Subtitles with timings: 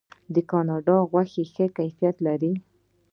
[0.33, 2.53] د کاناډا غوښه ښه کیفیت لري.